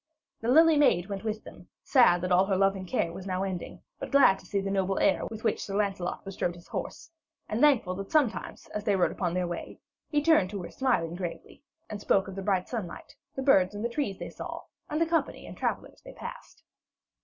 [0.39, 3.83] The Lily Maid went with them, sad that all her loving care was now ending,
[3.99, 7.11] but glad to see the noble air with which Sir Lancelot bestrode his horse,
[7.47, 9.79] and thankful that sometimes, as they rode upon their way,
[10.09, 13.91] he turned to her smiling gravely, and spoke of the bright sunlight, the birds and
[13.91, 16.63] trees they saw, and the company and travellers they passed.